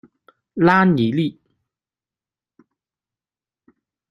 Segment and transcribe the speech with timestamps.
[0.55, 1.39] 拉尼利。